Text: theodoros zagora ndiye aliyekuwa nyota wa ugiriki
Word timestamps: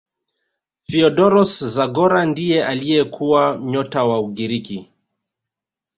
theodoros 0.87 1.63
zagora 1.67 2.25
ndiye 2.25 2.65
aliyekuwa 2.65 3.59
nyota 3.65 4.03
wa 4.03 4.19
ugiriki 4.21 4.89